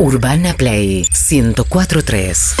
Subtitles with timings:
[0.00, 2.54] Urbana Play 1043.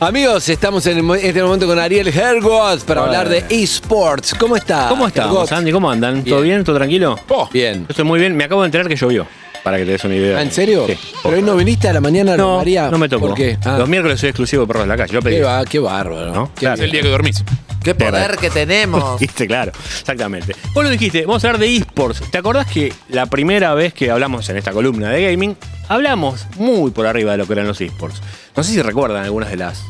[0.00, 4.34] Amigos, estamos en mo- este momento con Ariel Hergoth para hablar de esports.
[4.34, 4.88] ¿Cómo está?
[4.90, 5.52] ¿Cómo estamos, Hergoth?
[5.52, 5.72] Andy?
[5.72, 6.22] ¿Cómo andan?
[6.22, 6.56] ¿Todo Bien.
[6.58, 6.64] bien?
[6.64, 7.18] ¿Todo tranquilo?
[7.52, 7.80] Bien.
[7.80, 8.36] Yo estoy muy bien.
[8.36, 9.26] Me acabo de enterar que llovió.
[9.64, 10.36] Para que te des una idea.
[10.38, 10.84] Ah, ¿En serio?
[10.86, 10.94] Sí.
[11.22, 12.90] Pero hoy no viniste a la mañana, No, María.
[12.90, 13.28] no me tocó.
[13.28, 13.58] ¿Por qué?
[13.64, 15.12] Ah, Los miércoles soy exclusivo de perros de la calle.
[15.14, 15.36] Lo pedí.
[15.36, 16.32] qué, va, qué bárbaro.
[16.32, 16.50] ¿No?
[16.54, 16.74] Qué Claro.
[16.76, 16.84] bien.
[16.86, 17.42] el día que dormís.
[17.82, 19.18] Qué poder que tenemos.
[19.20, 19.72] Viste, claro.
[20.00, 20.54] Exactamente.
[20.74, 22.22] Vos lo dijiste, vamos a hablar de esports.
[22.30, 25.56] ¿Te acordás que la primera vez que hablamos en esta columna de gaming,
[25.88, 28.20] hablamos muy por arriba de lo que eran los esports?
[28.56, 29.82] No sé si recuerdan algunas de las.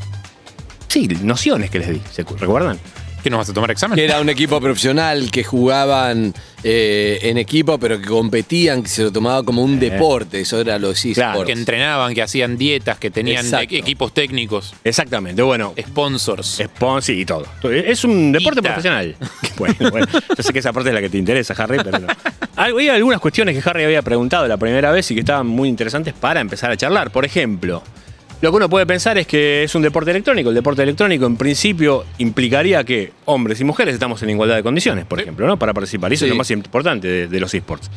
[0.88, 2.02] Sí, nociones que les di.
[2.12, 2.78] ¿Se recuerdan?
[3.22, 3.96] ¿Qué nos vas a tomar examen?
[3.96, 9.02] Que era un equipo profesional, que jugaban eh, en equipo, pero que competían, que se
[9.02, 10.40] lo tomaba como un deporte.
[10.40, 11.14] Eso era los esports.
[11.14, 13.74] Claro, Que entrenaban, que hacían dietas, que tenían Exacto.
[13.74, 15.42] equipos técnicos, Exactamente.
[15.42, 16.62] Bueno, sponsors.
[16.64, 17.46] Sponsor y todo.
[17.62, 19.16] Es un deporte profesional.
[19.60, 22.06] Bueno, bueno, yo sé que esa parte es la que te interesa, Harry, pero no.
[22.56, 26.14] Había algunas cuestiones que Harry había preguntado la primera vez y que estaban muy interesantes
[26.14, 27.10] para empezar a charlar.
[27.10, 27.82] Por ejemplo,
[28.40, 30.48] lo que uno puede pensar es que es un deporte electrónico.
[30.48, 35.04] El deporte electrónico, en principio, implicaría que hombres y mujeres estamos en igualdad de condiciones,
[35.04, 35.58] por ejemplo, ¿no?
[35.58, 36.10] Para participar.
[36.10, 36.26] Y eso Sí.
[36.26, 37.90] es lo más importante de, de los esports.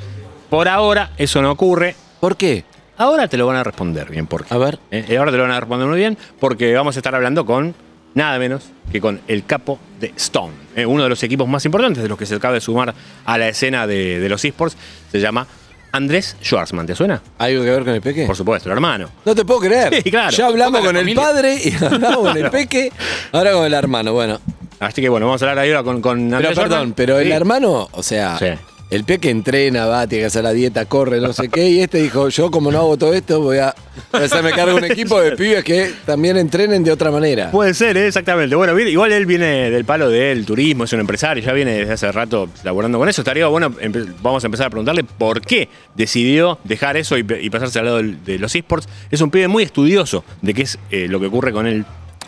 [0.49, 1.95] Por ahora, eso no ocurre.
[2.19, 2.63] ¿Por qué?
[2.97, 4.53] Ahora te lo van a responder bien, ¿por qué?
[4.53, 4.79] A ver.
[4.91, 7.45] Eh, y ahora te lo van a responder muy bien porque vamos a estar hablando
[7.45, 7.73] con
[8.13, 12.03] nada menos que con el capo de Stone, eh, uno de los equipos más importantes
[12.03, 12.93] de los que se acaba de sumar
[13.25, 14.77] a la escena de, de los esports.
[15.11, 15.47] Se llama
[15.93, 17.21] Andrés Schwarzman, ¿te suena?
[17.37, 18.25] ¿Algo que ver con el peque?
[18.25, 19.09] Por supuesto, el hermano.
[19.25, 19.93] No te puedo creer.
[20.03, 20.31] Sí, claro.
[20.35, 21.21] Ya hablamos con el familia.
[21.23, 22.91] padre y hablamos con el peque,
[23.31, 24.11] ahora con el hermano.
[24.13, 24.39] Bueno,
[24.79, 26.93] Así que bueno, vamos a hablar ahora con, con pero Andrés perdón, Schwarzman.
[26.93, 27.31] pero el Sí.
[27.31, 28.47] hermano, o sea, Sí.
[28.93, 31.97] El peque entrena, va, tiene que hacer la dieta, corre, no sé qué, y este
[31.97, 33.73] dijo, yo como no hago todo esto, voy a
[34.11, 37.49] hacerme cargo un equipo de pibes que también entrenen de otra manera.
[37.49, 38.05] Puede ser, ¿eh?
[38.05, 38.55] exactamente.
[38.55, 42.11] Bueno, igual él viene del palo del turismo, es un empresario, ya viene desde hace
[42.11, 43.21] rato laburando con eso.
[43.21, 43.73] Estaría bueno,
[44.21, 48.37] vamos a empezar a preguntarle por qué decidió dejar eso y, pasarse al lado de
[48.37, 48.87] los esports.
[49.09, 51.83] Es un pibe muy estudioso de qué es eh, lo que ocurre con el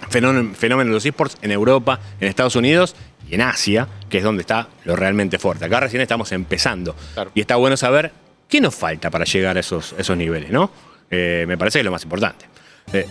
[0.10, 2.96] fenómeno, fenómeno de los esports en Europa, en Estados Unidos
[3.30, 5.66] y en Asia, que es donde está lo realmente fuerte.
[5.66, 6.96] Acá recién estamos empezando.
[7.16, 7.32] Claro.
[7.36, 8.14] Y está bueno saber
[8.48, 10.72] qué nos falta para llegar a esos, esos niveles, ¿no?
[11.12, 12.46] Eh, me parece que es lo más importante.
[12.94, 13.06] Eh,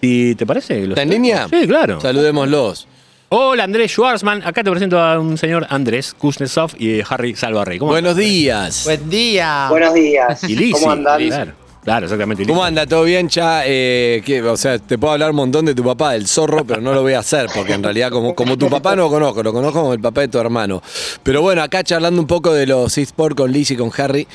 [0.00, 0.82] ¿Y te parece?
[0.82, 1.46] ¿Está en línea?
[1.46, 2.00] Sí, claro.
[2.00, 2.88] Saludémoslos.
[3.28, 7.78] Hola Andrés Schwarzman, acá te presento a un señor Andrés Kuznetsov y Harry Salvarrey.
[7.78, 8.84] ¿Cómo Buenos días.
[8.84, 9.66] Buen día.
[9.68, 10.42] Buenos días.
[10.48, 11.20] Y ¿Cómo andan?
[11.20, 11.52] Claro,
[11.84, 12.46] claro, exactamente.
[12.46, 12.86] ¿Cómo anda?
[12.86, 13.62] ¿Todo bien, Cha?
[13.66, 14.42] Eh, ¿qué?
[14.42, 17.02] o sea, te puedo hablar un montón de tu papá, del zorro, pero no lo
[17.02, 19.80] voy a hacer, porque en realidad como, como tu papá no lo conozco, lo conozco
[19.80, 20.82] como el papá de tu hermano.
[21.22, 24.26] Pero bueno, acá charlando un poco de los eSports con Liz y con Harry.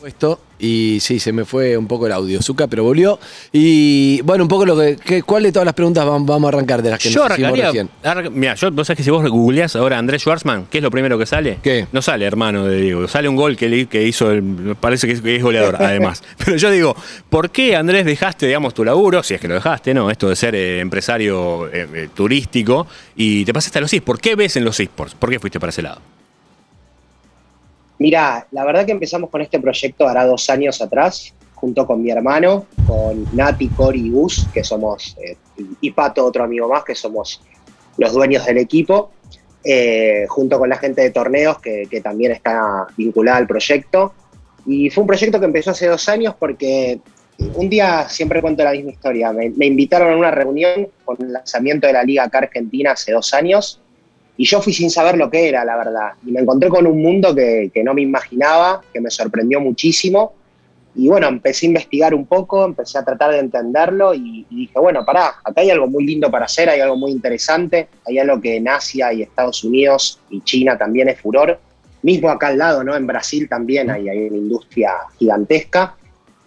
[0.00, 3.18] Puesto, y sí, se me fue un poco el audio, Zuka, pero volvió.
[3.52, 6.56] Y bueno, un poco lo que, que- ¿Cuál de todas las preguntas vam- vamos a
[6.56, 7.90] arrancar de las que Yo nos hicimos recién?
[8.32, 11.18] Mira, yo, vos sabés que si vos googleás ahora Andrés Schwarzman, ¿qué es lo primero
[11.18, 11.58] que sale?
[11.62, 11.86] ¿Qué?
[11.92, 15.12] No sale hermano de Diego, sale un gol que, le- que hizo, el, parece que
[15.12, 16.22] es, que es goleador además.
[16.42, 16.96] Pero yo digo,
[17.28, 20.10] ¿por qué Andrés dejaste, digamos, tu laburo, si es que lo dejaste, ¿no?
[20.10, 22.86] Esto de ser eh, empresario eh, eh, turístico
[23.16, 24.22] y te pasaste a los esports?
[24.22, 25.14] ¿Qué ves en los esports?
[25.14, 26.00] ¿Por qué fuiste para ese lado?
[28.00, 32.10] Mirá, la verdad que empezamos con este proyecto hará dos años atrás, junto con mi
[32.10, 35.36] hermano, con Nati, Cori y Gus, que somos, eh,
[35.82, 37.42] y Pato, otro amigo más, que somos
[37.98, 39.10] los dueños del equipo,
[39.62, 44.14] eh, junto con la gente de torneos que, que también está vinculada al proyecto.
[44.64, 47.00] Y fue un proyecto que empezó hace dos años porque
[47.54, 49.30] un día siempre cuento la misma historia.
[49.30, 53.12] Me, me invitaron a una reunión con el lanzamiento de la Liga acá Argentina hace
[53.12, 53.82] dos años
[54.40, 56.12] y yo fui sin saber lo que era, la verdad.
[56.26, 60.32] Y me encontré con un mundo que, que no me imaginaba, que me sorprendió muchísimo.
[60.94, 64.78] Y bueno, empecé a investigar un poco, empecé a tratar de entenderlo y, y dije,
[64.78, 68.40] bueno, pará, acá hay algo muy lindo para hacer, hay algo muy interesante, hay algo
[68.40, 71.60] que en Asia y Estados Unidos y China también es furor.
[72.00, 72.96] Mismo acá al lado, ¿no?
[72.96, 75.96] En Brasil también hay, hay una industria gigantesca.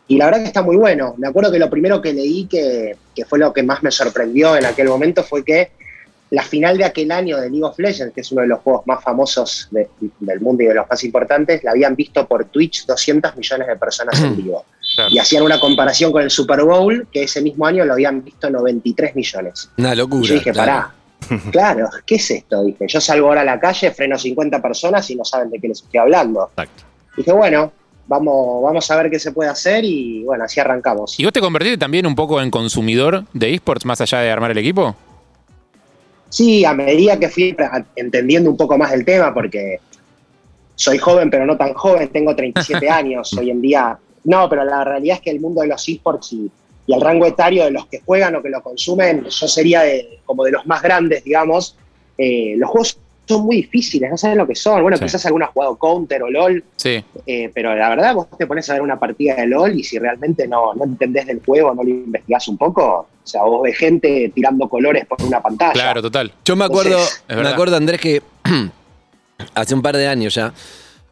[0.08, 1.14] Y la verdad que está muy bueno.
[1.20, 4.58] Me acuerdo que lo primero que leí, que, que fue lo que más me sorprendió
[4.58, 5.70] en aquel momento, fue que
[6.34, 8.88] la final de aquel año de League of Legends, que es uno de los juegos
[8.88, 9.88] más famosos de-
[10.20, 13.76] del mundo y de los más importantes, la habían visto por Twitch 200 millones de
[13.76, 14.66] personas en vivo.
[14.96, 15.12] Claro.
[15.14, 18.50] Y hacían una comparación con el Super Bowl, que ese mismo año lo habían visto
[18.50, 19.70] 93 millones.
[19.78, 20.28] Una Y locura.
[20.28, 20.72] yo dije, claro.
[20.72, 22.64] pará, claro, ¿qué es esto?
[22.64, 25.68] Dije, yo salgo ahora a la calle, freno 50 personas y no saben de qué
[25.68, 26.50] les estoy hablando.
[26.50, 26.84] Exacto.
[27.16, 27.72] Dije, bueno,
[28.08, 31.20] vamos, vamos a ver qué se puede hacer y bueno, así arrancamos.
[31.20, 34.50] ¿Y vos te convertiste también un poco en consumidor de esports más allá de armar
[34.50, 34.96] el equipo?
[36.34, 37.56] Sí, a medida que fui
[37.96, 39.80] entendiendo un poco más del tema, porque
[40.76, 44.00] soy joven, pero no tan joven, tengo 37 años hoy en día.
[44.24, 46.50] No, pero la realidad es que el mundo de los esports y,
[46.88, 50.20] y el rango etario de los que juegan o que lo consumen, yo sería de-
[50.26, 51.78] como de los más grandes, digamos.
[52.18, 54.82] Eh, los juegos son muy difíciles, no saben lo que son.
[54.82, 55.04] Bueno, Sí.
[55.06, 57.04] quizás alguno ha jugado Counter o LOL, Sí.
[57.26, 59.98] eh, pero la verdad vos te pones a ver una partida de LOL y si
[59.98, 63.78] realmente no, no entendés del juego, no lo investigás un poco, o sea, vos ves
[63.78, 65.72] gente tirando colores por una pantalla.
[65.74, 66.34] Claro, total.
[66.44, 68.22] Yo me acuerdo, Entonces, me acuerdo, Andrés, que
[69.56, 70.54] hace un par de años ya,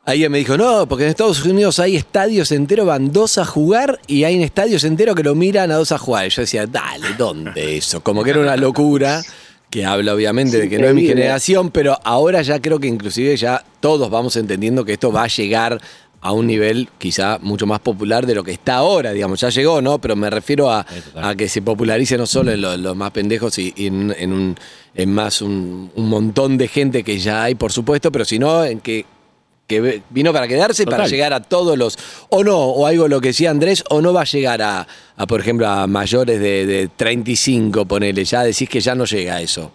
[0.06, 4.00] alguien me dijo, no, porque en Estados Unidos hay estadios enteros, van dos a jugar
[4.08, 6.26] y hay estadios enteros que lo miran a dos a jugar.
[6.28, 8.02] Y yo decía, dale, ¿dónde eso?
[8.02, 9.22] Como que era una locura,
[9.72, 13.36] que habla obviamente de que no es mi generación, pero ahora ya creo que inclusive
[13.38, 15.82] ya todos vamos entendiendo que esto va a llegar
[16.20, 19.82] a un nivel quizá mucho más popular de lo que está ahora, digamos, ya llegó,
[19.82, 20.00] ¿no?
[20.00, 20.86] Pero me refiero a,
[21.16, 24.34] a que se popularice no solo en los, los más pendejos y, y en, en
[24.34, 24.56] un,
[24.94, 28.82] en más un, un montón de gente que ya hay, por supuesto, pero sino en
[28.82, 29.06] que,
[29.82, 31.10] que vino para quedarse, para Total.
[31.12, 31.98] llegar a todos los,
[32.30, 34.86] o no, o algo lo que decía Andrés, o no va a llegar a,
[35.18, 39.36] a, por ejemplo, a mayores de, de 35, ponele, ya decís que ya no llega
[39.36, 39.72] a eso.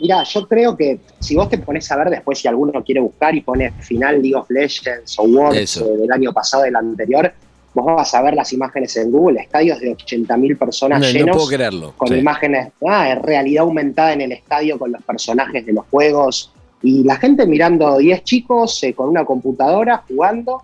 [0.00, 3.34] Mira, yo creo que si vos te pones a ver después, si alguno quiere buscar
[3.34, 7.30] y pone final League of Legends o Worlds eh, del año pasado, del anterior,
[7.74, 11.36] vos vas a ver las imágenes en Google, estadios de 80.000 personas No, no llenos.
[11.36, 11.92] puedo creerlo.
[11.98, 12.14] con Sí.
[12.14, 16.50] imágenes, ah, en realidad aumentada en el estadio con los personajes de los juegos
[16.82, 20.62] y la gente mirando 10 chicos eh, con una computadora jugando.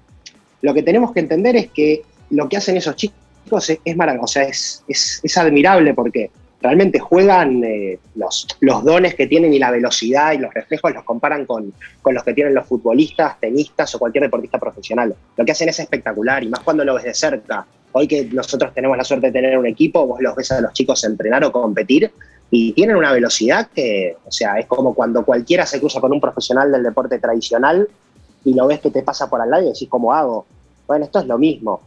[0.63, 4.41] Lo que tenemos que entender es que lo que hacen esos chicos es, es maravilloso,
[4.41, 6.31] es, admirable porque
[6.61, 11.05] realmente juegan eh, los, los dones que tienen y la velocidad y los reflejos los
[11.05, 15.15] comparan con, con los que tienen los futbolistas, tenistas o cualquier deportista profesional.
[15.37, 17.67] Lo que hacen es espectacular y más cuando lo ves de cerca.
[17.93, 20.73] Hoy que nosotros tenemos la suerte de tener un equipo, vos los ves a los
[20.73, 22.11] chicos entrenar o competir
[22.51, 26.21] y tienen una velocidad que, o sea, es como cuando cualquiera se cruza con un
[26.21, 27.89] profesional del deporte tradicional
[28.45, 30.47] y lo ves que te pasa por al lado y decís, ¿cómo hago?
[30.87, 31.81] Bueno, esto es lo mismo.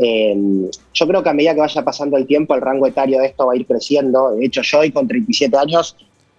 [0.00, 3.26] Eh, yo creo que a medida que vaya pasando el tiempo, el rango etario de
[3.26, 4.30] esto va a ir creciendo.
[4.30, 5.96] De hecho, yo hoy con 37 años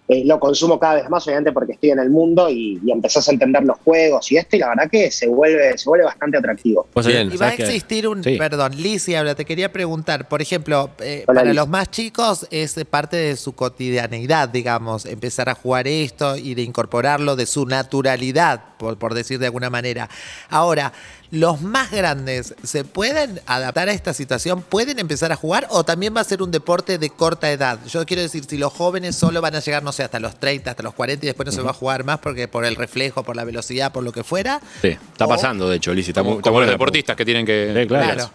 [0.08, 3.28] eh, lo consumo cada vez más, obviamente porque estoy en el mundo y, y empezás
[3.28, 6.38] a entender los juegos y esto, y la verdad que se vuelve, se vuelve bastante
[6.38, 6.86] atractivo.
[6.94, 7.30] Vos Bien.
[7.32, 8.36] Y va a que- existir un, Sí.
[8.36, 11.56] perdón, Liz, y ahora te quería preguntar, por ejemplo, eh, Hola, para Liz.
[11.56, 16.62] los más chicos es parte de su cotidianeidad, digamos, empezar a jugar esto y de
[16.62, 20.08] incorporarlo de su naturalidad, por, por decir de alguna manera.
[20.50, 20.92] Ahora,
[21.30, 24.62] ¿los más grandes se pueden adaptar a esta situación?
[24.62, 27.78] ¿Pueden empezar a jugar o también va a ser un deporte de corta edad?
[27.88, 30.70] Yo quiero decir, si los jóvenes solo van a llegar, no sé, hasta los 30,
[30.70, 33.22] hasta los 40 y después no se va a jugar más porque por el reflejo,
[33.24, 34.60] por la velocidad, por lo que fuera.
[34.82, 36.10] Sí, está O- pasando, de hecho, Lizzy.
[36.10, 37.72] Está Como, como los deportistas que tienen que.
[37.74, 38.30] Sí, claro.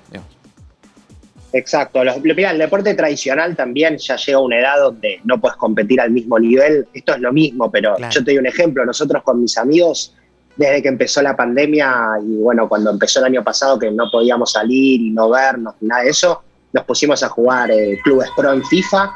[1.54, 2.04] Exacto.
[2.04, 6.00] Los- mira, el deporte tradicional también ya llega a una edad donde no puedes competir
[6.00, 6.88] al mismo nivel.
[6.94, 8.14] Esto es lo mismo, pero Claro.
[8.14, 8.86] yo te doy un ejemplo.
[8.86, 10.14] Nosotros con mis amigos,
[10.62, 11.92] desde que empezó la pandemia
[12.24, 16.04] y bueno, cuando empezó el año pasado que no podíamos salir y no vernos nada
[16.04, 16.44] de eso,
[16.74, 19.12] nos pusimos a jugar eh, clubes pro en FIFA,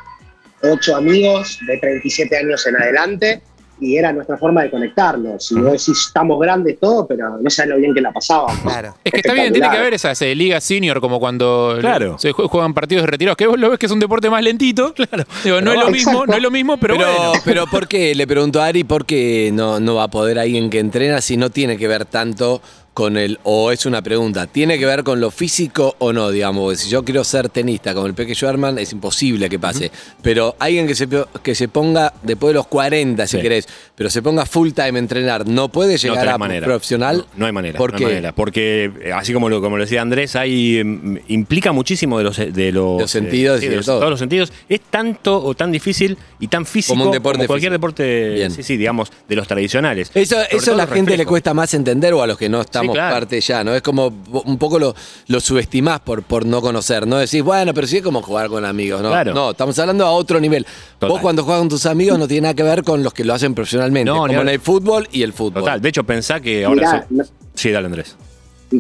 [0.64, 3.42] ocho amigos de 37 años en adelante.
[3.80, 5.52] Y era nuestra forma de conectarnos.
[5.52, 8.58] Y vos decís, estamos grandes todo, pero no sabes lo bien que la pasábamos.
[8.62, 8.96] Claro.
[9.04, 12.18] Es que está bien, tiene que haber esas eh, ligas senior como cuando Claro.
[12.18, 14.42] se jue- juegan partidos de retirados, que vos lo ves que es un deporte más
[14.44, 14.94] lentito.
[14.94, 15.26] Claro.
[15.44, 16.32] Digo, no es lo mismo, Exacto.
[16.32, 17.32] no es lo mismo, pero, Pero, bueno.
[17.44, 18.16] pero ¿por qué?
[18.16, 21.36] Le pregunto a Ari, ¿por qué no, no va a poder alguien que entrena si
[21.36, 22.62] no tiene que ver tanto
[22.96, 26.32] con el, o es una pregunta, ¿tiene que ver con lo físico o no?
[26.32, 29.92] Digamos, si yo quiero ser tenista como el Peque Schwarman, es imposible que pase.
[30.22, 31.08] Pero alguien que se,
[31.44, 33.42] que se ponga después de los 40, si Sí.
[33.44, 36.66] querés, pero se ponga full time a entrenar, ¿no puede llegar a manera.
[36.66, 37.18] profesional?
[37.18, 37.78] No, no hay manera.
[37.78, 38.06] ¿Por no qué?
[38.06, 38.32] hay manera.
[38.34, 42.38] Porque, eh, así como lo, como lo decía Andrés, hay mm, implica muchísimo de los,
[42.38, 44.00] de los, Los sentidos y de de los- todo.
[44.00, 44.54] todos los sentidos.
[44.70, 47.74] Es tanto o tan difícil y tan físico Como un deporte cualquier físico.
[47.74, 48.52] deporte, Bien.
[48.52, 50.12] sí, sí, digamos, de los tradicionales.
[50.14, 52.62] Eso, Sobre eso a la gente le cuesta más entender o a los que no
[52.94, 53.16] claro.
[53.16, 53.74] parte ya, ¿no?
[53.76, 54.08] Es como
[54.46, 54.96] un poco lo,
[55.28, 57.18] lo subestimás por, por no conocer, ¿no?
[57.18, 59.10] Decís, bueno, pero sí es como jugar con amigos, ¿no?
[59.10, 59.34] Claro.
[59.34, 60.66] No, estamos hablando a otro nivel.
[61.00, 61.10] Total.
[61.10, 63.34] Vos cuando juegas con tus amigos no tiene nada que ver con los que lo
[63.34, 65.62] hacen profesionalmente, No, como en el fútbol y el fútbol.
[65.64, 65.82] Total.
[65.82, 66.76] De hecho, pensá que ahora.
[66.76, 67.24] Mirá, se- no-
[67.54, 68.16] Sí, dale, Andrés.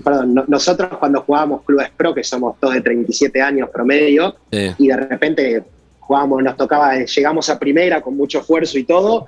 [0.03, 4.71] perdón, no- nosotros cuando jugábamos clubes pro, que somos todos de 37 años promedio, Sí.
[4.77, 5.63] y de repente
[5.99, 9.25] jugábamos, nos tocaba, llegamos a primera con mucho esfuerzo y todo,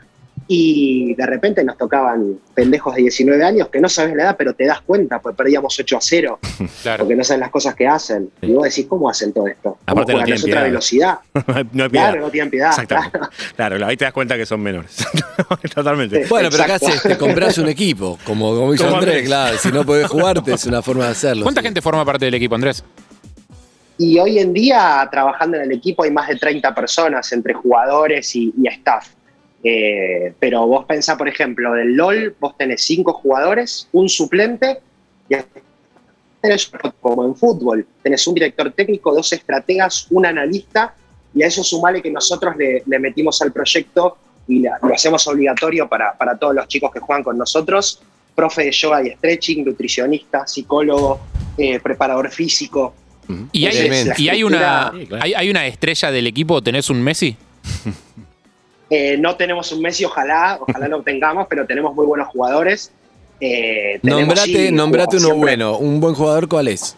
[0.47, 4.53] y de repente nos tocaban pendejos de 19 años que no sabes la edad, pero
[4.53, 6.39] te das cuenta, pues perdíamos 8 a 0,
[6.83, 6.99] Claro.
[7.03, 8.29] porque no saben las cosas que hacen.
[8.39, 8.47] Sí.
[8.47, 9.71] Y vos decís, ¿cómo hacen todo esto?
[9.71, 11.19] ¿Cómo Aparte no tienen Es otra velocidad.
[11.33, 11.89] no hay piedad.
[11.89, 12.69] Claro, no tienen piedad.
[12.69, 13.11] Exactamente.
[13.19, 13.29] claro.
[13.55, 15.05] Claro, ahí te das cuenta que son menores.
[15.75, 16.23] Totalmente.
[16.23, 16.29] Sí.
[16.29, 19.25] Bueno, pero acá te compras un equipo, como, como hizo Andrés, Andrés.
[19.25, 19.57] claro.
[19.57, 21.43] Si no podés jugarte, es una forma de hacerlo.
[21.43, 21.67] ¿Cuánta sí.
[21.67, 22.83] gente forma parte del equipo, Andrés?
[23.97, 28.35] Y hoy en día, trabajando en el equipo, hay más de 30 personas entre jugadores
[28.35, 29.07] y, y staff.
[29.63, 34.77] Eh, pero vos pensás, por ejemplo, del LOL, vos tenés cinco jugadores, un suplente,
[35.29, 35.35] y
[36.41, 36.71] tenés,
[37.01, 40.93] como en fútbol, tenés un director técnico, dos estrategas, un analista,
[41.33, 45.27] y a eso sumale que nosotros le, le metimos al proyecto y la- lo hacemos
[45.27, 48.01] obligatorio para, para todos los chicos que juegan con nosotros.
[48.35, 51.19] Profe de yoga y stretching, nutricionista, psicólogo,
[51.57, 52.93] eh, preparador físico.
[53.51, 57.35] Y hay, y una hay, hay una estrella del equipo, ¿tenés un Messi?
[58.89, 62.91] Eh, no tenemos un Messi, ojalá, ojalá lo tengamos, pero tenemos muy buenos jugadores.
[63.39, 65.77] Eh, Nombrate, sí, nombrate uno siempre- bueno.
[65.77, 66.95] ¿Un buen jugador cuál es?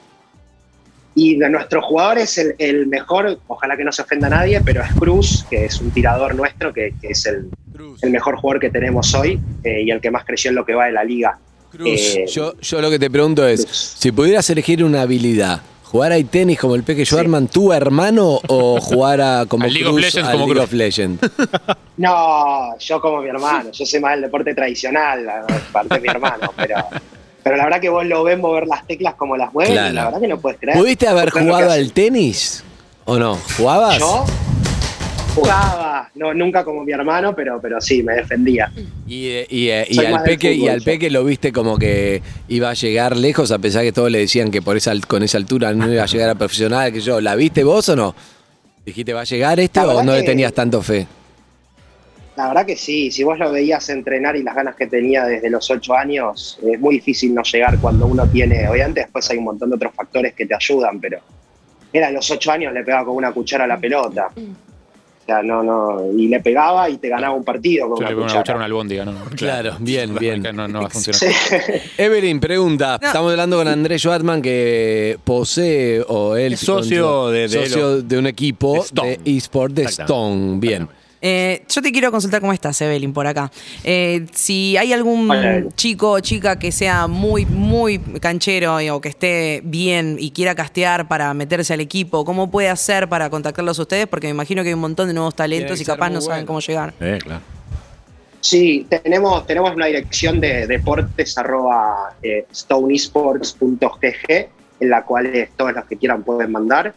[1.15, 4.81] Y de nuestros jugadores, el, el mejor, ojalá que no se ofenda a nadie, pero
[4.83, 7.49] es Cruz, que es un tirador nuestro, que, que es el,
[8.01, 10.75] el mejor jugador que tenemos hoy eh, y el que más creció en lo que
[10.75, 11.37] va de la liga.
[11.85, 13.95] Eh, Yo, yo lo que te pregunto es, Cruz.
[13.97, 18.79] si pudieras elegir una habilidad, ¿jugar a tenis como el Peque Schwarman, tu hermano, o
[18.79, 20.63] jugar a como Al League of Cruz, Legends al como League Cruz?
[20.65, 21.21] of Legends?
[21.97, 26.07] No, yo como mi hermano, yo sé más del deporte tradicional, la- parte de mi
[26.07, 26.75] hermano, pero,
[27.43, 29.93] pero la verdad que vos lo ves mover las teclas como las mueven, Claro.
[29.93, 30.77] la verdad que no puedes creer.
[30.77, 32.63] ¿Pudiste haber jugado al tenis
[33.03, 33.35] o no?
[33.57, 33.99] ¿Jugabas?
[33.99, 34.23] Yo
[35.39, 38.71] jugaba, no, nunca como mi hermano, pero, pero sí, me defendía.
[39.07, 40.85] Y, eh, y, eh, y al peque, y fútbol, al yo.
[40.85, 44.51] peque lo viste como que iba a llegar lejos, a pesar que todos le decían
[44.51, 47.19] que por esa, al- con esa altura no iba a llegar a profesional, que yo.
[47.21, 48.15] ¿La viste vos o no?
[48.85, 51.07] ¿Dijiste va a llegar este o no le tenías tanto fe?
[52.35, 55.49] La verdad que sí, si vos lo veías entrenar y las ganas que tenía desde
[55.49, 59.43] los ocho años, es muy difícil no llegar cuando uno tiene, obviamente después hay un
[59.43, 61.19] montón de otros factores que te ayudan, pero
[61.91, 64.29] era a los ocho años le pegaba con una cuchara a la pelota.
[65.29, 68.39] Sea, no, no, y le pegaba y te ganaba un partido con una le cuchara.
[68.39, 69.11] cuchara a una albóndiga, ¿no?
[69.11, 69.19] no.
[69.35, 70.41] Claro, bien, bien.
[70.53, 71.19] No, no va a funcionar.
[71.19, 71.27] Sí.
[71.99, 72.97] Evelyn, pregunta.
[72.99, 73.07] No.
[73.07, 76.53] Estamos hablando con Andrés Schwartman, que posee, o él...
[76.53, 79.83] Es socio de- de socio lo- de un equipo de de eSport de.
[79.83, 80.57] Stone.
[80.59, 80.87] Bien.
[81.21, 83.51] Eh, yo te quiero consultar cómo estás, Evelyn, por acá.
[83.83, 89.09] Eh, si hay algún Hola, chico o chica que sea muy, muy canchero o que
[89.09, 93.81] esté bien y quiera castear para meterse al equipo, ¿cómo puede hacer para contactarlos a
[93.81, 94.07] ustedes?
[94.07, 96.47] Porque me imagino que hay un montón de nuevos talentos y capaz no saben bueno.
[96.47, 96.93] cómo llegar.
[96.99, 97.41] Eh, claro.
[98.41, 104.49] Sí, tenemos, tenemos una dirección de deportes arroba eh, stoneesports.gg
[104.79, 106.93] en la cual eh, todos los que quieran pueden mandar.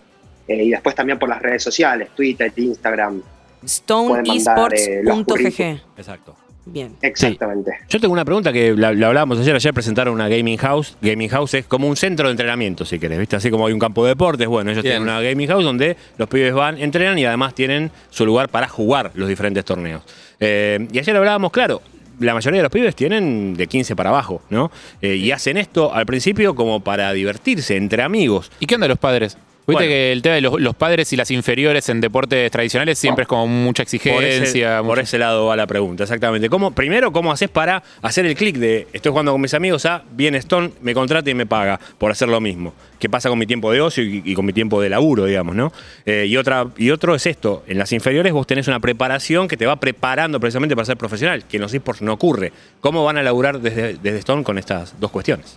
[0.47, 3.23] Eh, y después también por las redes sociales, Twitter, Instagram.
[3.63, 5.81] Eh, StoneEsports.gg.
[5.97, 6.37] Exacto.
[6.65, 6.95] Bien.
[7.03, 7.73] Exactamente.
[7.89, 9.55] Yo tengo una pregunta que la, la hablábamos ayer.
[9.55, 10.97] Ayer presentaron una gaming house.
[11.03, 13.35] Gaming house es como un centro de entrenamiento, si querés, ¿viste?
[13.35, 14.47] Así como hay un campo de deportes.
[14.47, 14.99] Bueno, ellos Bien.
[14.99, 18.69] tienen una gaming house donde los pibes van, entrenan y además tienen su lugar para
[18.69, 20.03] jugar los diferentes torneos.
[20.39, 21.83] Eh, y ayer hablábamos, claro.
[22.21, 24.71] La mayoría de los pibes tienen de 15 para abajo, ¿no?
[25.01, 28.53] Eh, y hacen esto al principio como para divertirse, entre amigos.
[28.61, 29.37] ¿Y qué onda los padres?
[29.65, 29.89] Viste Bueno.
[29.89, 33.29] que el tema de los, los padres y las inferiores en deportes tradicionales siempre es
[33.29, 33.93] como mucha Por
[34.25, 34.83] ese, exigencia.
[34.83, 36.49] por ese lado va la pregunta, exactamente.
[36.49, 40.03] ¿Cómo, primero, ¿cómo haces para hacer el clic de estoy jugando con mis amigos a
[40.11, 42.75] bien Stone, me contrata y me paga por hacer lo mismo?
[42.99, 45.55] ¿Qué pasa con mi tiempo de ocio y, y con mi tiempo de laburo, digamos,
[45.55, 45.73] no?
[46.07, 49.57] Eh, y, otra, y otro es esto, en las inferiores vos tenés una preparación que
[49.57, 52.53] te va preparando precisamente para ser profesional, que en los esports no ocurre.
[52.81, 55.57] ¿Cómo van a laburar desde, desde Stone con estas dos cuestiones?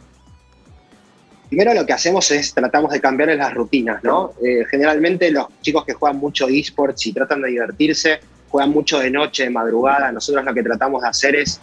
[1.56, 4.34] Primero lo que hacemos es tratamos de cambiar las rutinas, ¿no?
[4.44, 8.20] Eh, generalmente los chicos que juegan mucho esports y tratan de divertirse,
[8.50, 10.12] juegan mucho de noche, de madrugada.
[10.12, 11.62] Nosotros lo que tratamos de hacer es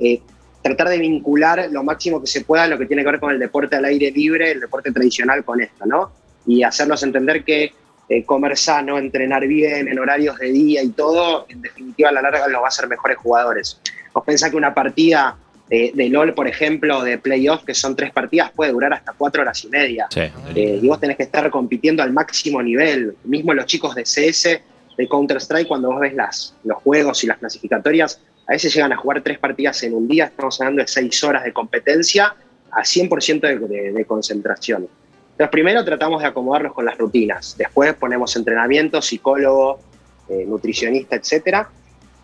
[0.00, 0.22] eh,
[0.62, 3.38] tratar de vincular lo máximo que se pueda lo que tiene que ver con el
[3.38, 6.10] deporte al aire libre, el deporte tradicional con esto, ¿no?
[6.46, 7.74] Y hacerlos entender que
[8.08, 12.22] eh, comer sano, entrenar bien, en horarios de día y todo, en definitiva a la
[12.22, 13.78] larga los va a hacer mejores jugadores.
[14.14, 15.36] Vos pensás que una partida
[15.70, 19.42] eh, de LOL, por ejemplo, de playoff, que son tres partidas, puede durar hasta cuatro
[19.42, 20.06] horas y media.
[20.10, 20.20] Sí.
[20.54, 23.16] Eh, y vos tenés que estar compitiendo al máximo nivel.
[23.24, 24.60] Mismo los chicos de CS,
[24.96, 28.96] de Counter-Strike, cuando vos ves las, los juegos y las clasificatorias, a veces llegan a
[28.96, 32.34] jugar tres partidas en un día, estamos hablando de seis horas de competencia
[32.70, 34.86] a 100% de, de- de concentración.
[35.32, 39.80] Entonces, primero tratamos de acomodarnos con las rutinas, después ponemos entrenamiento, psicólogo,
[40.28, 41.68] eh, nutricionista, etcétera,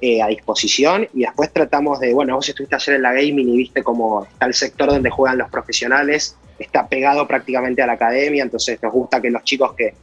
[0.00, 3.56] eh, a disposición y después tratamos de, bueno, vos estuviste ayer en la gaming y
[3.56, 8.42] viste cómo está el sector donde juegan los profesionales, está pegado prácticamente a la academia,
[8.42, 9.94] entonces nos gusta que los chicos que,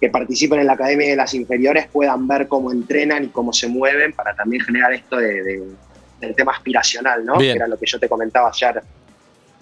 [0.00, 3.68] que participen en la academia de las inferiores puedan ver cómo entrenan y cómo se
[3.68, 5.62] mueven para también generar esto de, de-
[6.20, 7.36] del tema aspiracional, ¿no?
[7.38, 7.52] Bien.
[7.52, 8.82] Que era lo que yo te comentaba ayer.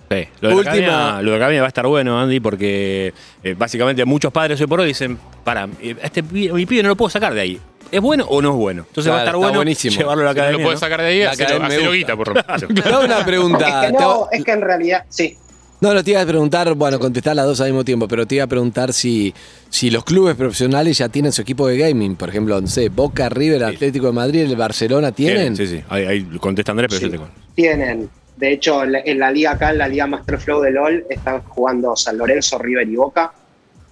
[0.08, 2.40] Sí, lo de, la Última- academia, lo de la academia va a estar bueno, Andy,
[2.40, 3.12] porque
[3.42, 6.96] eh, básicamente muchos padres hoy por hoy dicen, para, este pibe- mi pibe no lo
[6.96, 7.60] puedo sacar de ahí.
[7.96, 8.84] ¿Es bueno o no es bueno?
[8.88, 9.96] Entonces va a Claro, estar está bueno buenísimo.
[9.96, 10.58] llevarlo a la Si no academia.
[10.58, 10.86] lo puedes ¿no?
[10.86, 11.96] sacar de ahí, La hacelo, academia me hacelo gusta.
[11.96, 12.82] guita, por lo menos.
[12.84, 13.58] Te hago una pregunta.
[13.58, 15.36] es que te hago- no, es que en realidad, sí.
[15.78, 18.34] No, no te iba a preguntar, bueno, contestar las dos al mismo tiempo, pero te
[18.36, 19.34] iba a preguntar si,
[19.68, 22.16] si los clubes profesionales ya tienen su equipo de gaming.
[22.16, 25.54] Por ejemplo, no sé, Boca, River, Atlético de Madrid, el Barcelona, ¿tienen?
[25.54, 25.82] Sí, sí.
[25.90, 27.04] Ahí, ahí contesta Andrés, pero Sí.
[27.06, 27.36] yo te cuento.
[27.54, 28.08] Tienen.
[28.38, 31.04] De hecho, en la- en la liga acá, en la liga Master Flow de LOL,
[31.10, 33.32] están jugando San Lorenzo, River y Boca.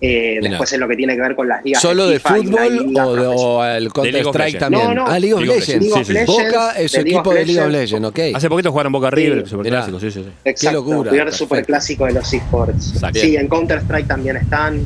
[0.06, 2.86] Eh, después en lo que tiene que ver con las ligas ¿Solo de FIFA, fútbol
[2.88, 3.34] liga o, de- profesional.
[3.38, 4.58] o el League Counter of Strike Legends.
[4.60, 4.84] también?
[4.88, 5.06] No, no.
[5.06, 5.68] Ah, League of Legends.
[5.86, 8.08] League of Legends, Boca es su equipo de League of Legends.
[8.08, 8.18] Ok.
[8.34, 9.16] Hace poquito jugaron Boca Sí.
[9.16, 10.30] River, el superclásico, sí, sí, sí.
[10.44, 12.94] Exacto, locura, primer superclásico de los esports.
[13.14, 14.84] Sí, en Counter Strike también están.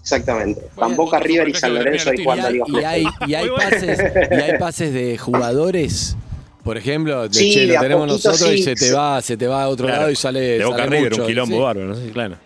[0.00, 0.60] Exactamente.
[0.66, 3.14] Están Boca, River y San Lorenzo termina jugando a y, League of y Legends.
[3.28, 3.98] y hay pases,
[4.30, 6.16] y hay pases de jugadores.
[6.62, 8.62] Por ejemplo, de Sí, che, lo tenemos poquito nosotros y sí.
[8.62, 10.00] se te va, se te va a otro Claro.
[10.02, 10.40] lado y sale.
[10.58, 11.62] De Boca River, un quilombo sí.
[11.62, 12.36] bárbaro, no sé, claro.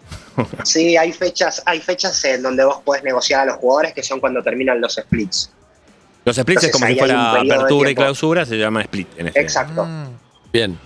[0.64, 4.21] Sí, hay fechas, hay fechas en donde vos podés negociar a los jugadores que son
[4.21, 5.50] cuando terminan los splits.
[6.25, 9.40] Los splits es como si fuera apertura y clausura, se llama split en este.
[9.40, 9.85] Exacto.
[9.85, 10.07] Mm.
[10.52, 10.78] Bien.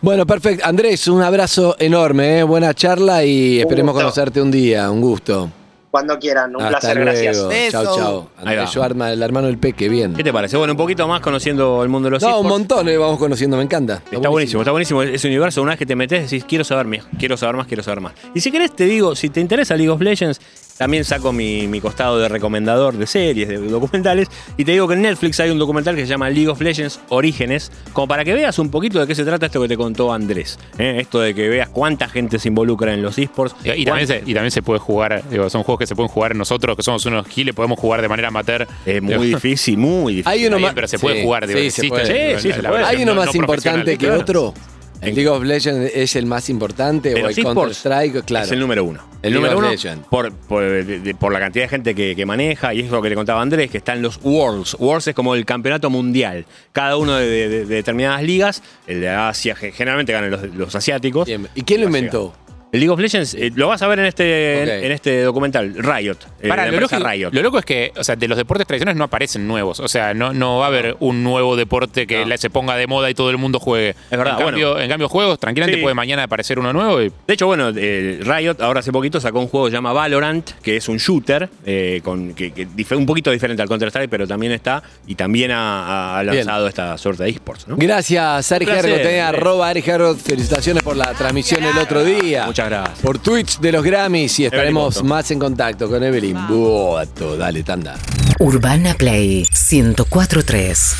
[0.00, 0.64] Bueno, perfecto.
[0.64, 2.42] Andrés, un abrazo enorme, ¿eh?
[2.42, 4.90] buena charla y esperemos conocerte un día.
[4.90, 5.50] Un gusto.
[5.90, 7.10] Cuando quieran, un Hasta placer, luego.
[7.48, 7.72] gracias.
[7.72, 8.28] Chao, chao.
[8.36, 10.12] Andrés Schwartzman, el hermano del Peque, bien.
[10.14, 10.56] ¿Qué te parece?
[10.58, 12.48] Bueno, un poquito más conociendo el mundo de los No, un esports.
[12.50, 14.02] montón, eh, vamos conociendo, me encanta.
[14.10, 15.62] Está buenísimo, está buenísimo ese universo.
[15.62, 18.12] Una vez que te metes, decís, quiero saber más, quiero saber más, quiero saber más.
[18.34, 20.40] Y si querés, te digo, si te interesa League of Legends,
[20.78, 24.28] también saco mi, mi costado de recomendador de series, de documentales.
[24.56, 27.00] Y te digo que en Netflix hay un documental que se llama League of Legends
[27.08, 30.12] Orígenes, como para que veas un poquito de qué se trata esto que te contó
[30.12, 30.58] Andrés.
[30.78, 30.98] ¿eh?
[31.00, 33.54] Esto de que veas cuánta gente se involucra en los esports.
[33.64, 36.08] Y, y también se, y también se puede jugar, digo, son juegos que se pueden
[36.10, 38.66] jugar nosotros, que somos unos giles, podemos jugar de manera amateur.
[38.86, 40.32] Es muy difícil, muy difícil.
[40.32, 40.74] Hay uno más.
[40.74, 41.98] pero se puede jugar, digo, sí, se existe
[42.32, 42.84] la- Sí, sí, se la puede.
[42.84, 44.54] ¿Hay uno no- más no importante que otro?
[45.00, 48.24] ¿El League of Legends es el más importante o el Counter esports, Strike?
[48.24, 48.46] Claro.
[48.46, 49.00] Es el número uno.
[49.22, 49.68] El número uno
[50.10, 53.00] por, por, de- de- por la cantidad de gente que, que maneja y es lo
[53.02, 54.76] que le contaba Andrés, que están los Worlds.
[54.78, 56.46] Worlds es como el campeonato mundial.
[56.72, 60.74] Cada uno de, de- de determinadas ligas, el de Asia, ge- generalmente ganan los, los
[60.74, 61.26] asiáticos.
[61.26, 61.48] Bien.
[61.54, 62.34] ¿Y quién lo inventó?
[62.70, 64.68] El League of Legends eh, lo vas a ver en este, Ok.
[64.68, 66.16] en, en este documental, Riot.
[66.42, 67.30] eh, Para, la lo, empresa loco, Riot.
[67.32, 69.80] lo loco es que, o sea, de los deportes tradicionales no aparecen nuevos.
[69.80, 72.86] O sea, no, no va a haber un nuevo deporte que la- se ponga de
[72.86, 73.90] moda y todo el mundo juegue.
[74.10, 75.82] Es verdad, En cambio, en cambio juegos, tranquilamente Sí.
[75.82, 79.40] puede mañana aparecer uno nuevo y De hecho, bueno, eh, Riot ahora hace poquito sacó
[79.40, 82.52] un juego que se llama Valorant, que es un shooter, eh, con, que,
[82.94, 86.36] un poquito diferente al Counter-Strike, pero también está, y también ha, ha Bien.
[86.36, 87.66] lanzado esta suerte de esports.
[87.66, 87.76] ¿no?
[87.78, 89.06] Gracias, Ari Un placer.
[89.06, 89.72] Eh, arroba.
[89.72, 92.46] Felicitaciones por la transmisión el otro día.
[92.58, 92.98] Muchas gracias.
[92.98, 97.36] Por Twitch de los Grammys y estaremos más en contacto con Evelyn Boto.
[97.36, 97.96] Dale, tanda.
[98.40, 100.96] Urbana Play 1043.